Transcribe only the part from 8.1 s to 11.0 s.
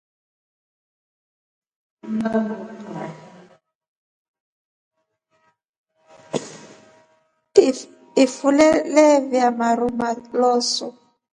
Ifuve lelya maru malosu.